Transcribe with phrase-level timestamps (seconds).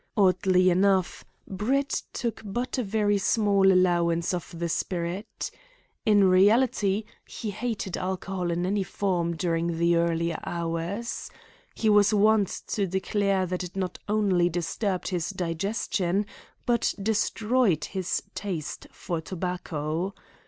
[0.17, 5.51] Oddly enough, Brett took but a very small allowance of the spirit.
[6.07, 11.29] In reality, he hated alcohol in any form during the earlier hours.
[11.75, 16.25] He was wont to declare that it not only disturbed his digestion
[16.65, 20.15] but destroyed his taste for tobacco.